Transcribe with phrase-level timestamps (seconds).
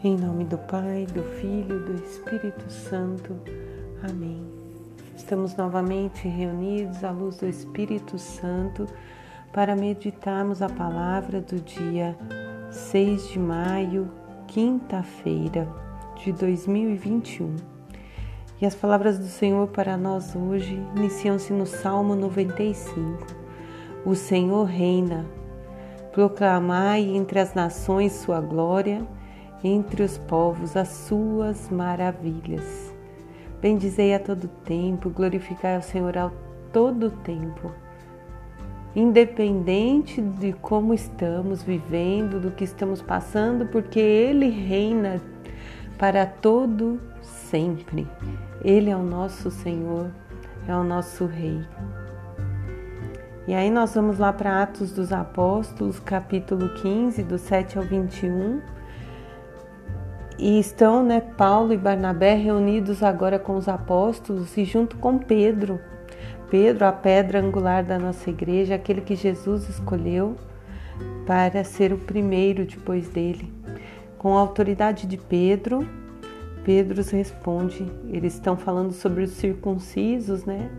[0.00, 3.36] do Pai, do Filho, do Espírito Santo.
[4.08, 4.46] Amém.
[5.16, 8.86] Estamos novamente reunidos à luz do Espírito Santo
[9.52, 12.16] para meditarmos a palavra do dia
[12.70, 14.08] 6 de maio,
[14.46, 15.68] quinta-feira
[16.22, 17.56] de 2021.
[18.60, 23.26] E as palavras do Senhor para nós hoje iniciam-se no Salmo 95.
[24.06, 25.26] O Senhor reina.
[26.12, 29.04] Proclamai entre as nações sua glória
[29.62, 32.94] entre os povos as suas maravilhas.
[33.60, 36.30] Bendizei a todo tempo, glorificai ao Senhor a
[36.72, 37.72] todo tempo.
[38.94, 45.20] Independente de como estamos vivendo, do que estamos passando, porque Ele reina
[45.98, 48.06] para todo sempre.
[48.64, 50.10] Ele é o nosso Senhor,
[50.66, 51.60] é o nosso Rei.
[53.46, 58.77] E aí nós vamos lá para Atos dos Apóstolos, capítulo 15, do 7 ao 21
[60.38, 65.80] e estão, né, Paulo e Barnabé reunidos agora com os apóstolos e junto com Pedro.
[66.48, 70.36] Pedro, a pedra angular da nossa igreja, aquele que Jesus escolheu
[71.26, 73.52] para ser o primeiro depois dele.
[74.16, 75.86] Com a autoridade de Pedro,
[76.64, 80.70] Pedro responde, eles estão falando sobre os circuncisos, né?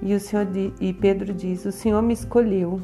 [0.00, 0.46] E o Senhor
[0.80, 2.80] e Pedro diz: "O Senhor me escolheu".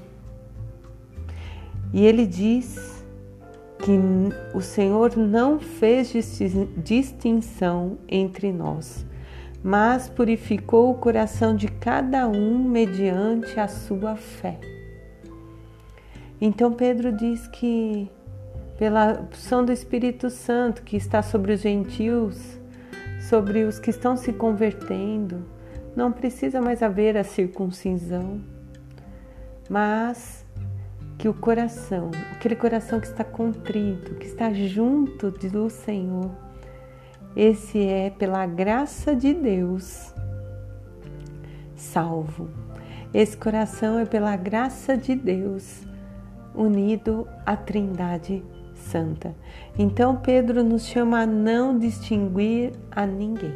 [1.92, 2.93] E ele diz
[3.84, 6.10] que o Senhor não fez
[6.78, 9.04] distinção entre nós,
[9.62, 14.58] mas purificou o coração de cada um mediante a sua fé.
[16.40, 18.10] Então Pedro diz que
[18.78, 22.58] pela opção do Espírito Santo que está sobre os gentios,
[23.28, 25.44] sobre os que estão se convertendo,
[25.94, 28.40] não precisa mais haver a circuncisão,
[29.68, 30.42] mas
[31.18, 36.30] que o coração, aquele coração que está contrito, que está junto do Senhor,
[37.36, 40.14] esse é pela graça de Deus
[41.74, 42.48] salvo.
[43.12, 45.82] Esse coração é pela graça de Deus
[46.54, 49.34] unido à Trindade Santa.
[49.78, 53.54] Então Pedro nos chama a não distinguir a ninguém.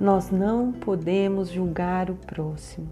[0.00, 2.88] Nós não podemos julgar o próximo.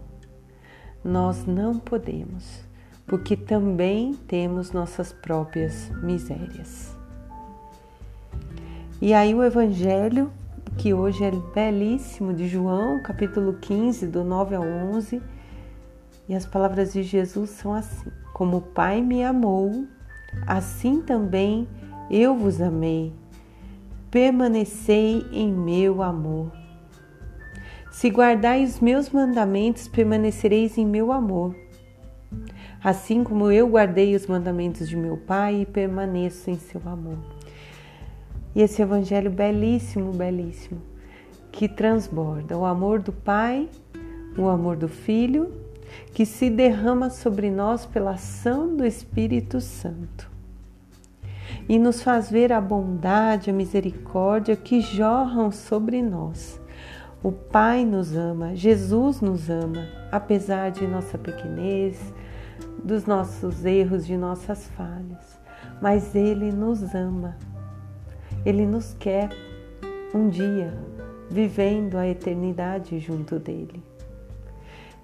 [1.03, 2.65] Nós não podemos
[3.11, 6.95] porque também temos nossas próprias misérias.
[9.01, 10.31] E aí o evangelho,
[10.77, 15.21] que hoje é belíssimo, de João, capítulo 15, do 9 ao 11,
[16.29, 19.85] e as palavras de Jesus são assim: Como o Pai me amou,
[20.47, 21.67] assim também
[22.09, 23.11] eu vos amei.
[24.09, 26.49] Permanecei em meu amor.
[27.91, 31.53] Se guardais os meus mandamentos, permanecereis em meu amor
[32.83, 37.17] assim como eu guardei os mandamentos de meu Pai e permaneço em seu amor.
[38.55, 40.81] E esse evangelho belíssimo, belíssimo,
[41.51, 43.69] que transborda o amor do Pai,
[44.37, 45.51] o amor do Filho,
[46.13, 50.31] que se derrama sobre nós pela ação do Espírito Santo
[51.67, 56.59] e nos faz ver a bondade, a misericórdia que jorram sobre nós.
[57.23, 62.13] O Pai nos ama, Jesus nos ama, apesar de nossa pequenez,
[62.83, 65.39] dos nossos erros, de nossas falhas,
[65.81, 67.37] mas Ele nos ama.
[68.45, 69.29] Ele nos quer
[70.13, 70.73] um dia
[71.29, 73.81] vivendo a eternidade junto dele.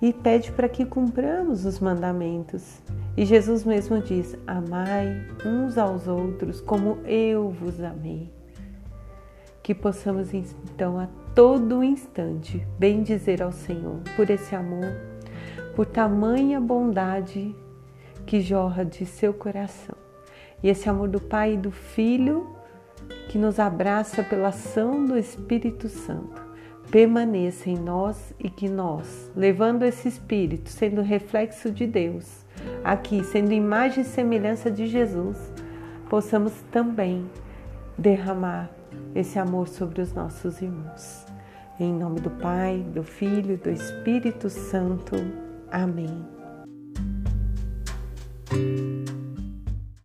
[0.02, 2.82] E pede para que cumpramos os mandamentos.
[3.16, 8.32] E Jesus mesmo diz: Amai uns aos outros como eu vos amei.
[9.64, 14.86] Que possamos então a todo instante bem dizer ao Senhor por esse amor,
[15.78, 17.56] por tamanha bondade
[18.26, 19.96] que jorra de seu coração.
[20.64, 22.48] E esse amor do Pai e do Filho
[23.30, 26.48] que nos abraça pela ação do Espírito Santo
[26.90, 32.44] permaneça em nós e que nós, levando esse Espírito, sendo reflexo de Deus,
[32.84, 35.38] aqui, sendo imagem e semelhança de Jesus,
[36.10, 37.30] possamos também
[37.96, 38.72] derramar
[39.14, 41.24] esse amor sobre os nossos irmãos.
[41.80, 45.47] Em nome do Pai, do Filho do Espírito Santo.
[45.72, 46.26] Amém.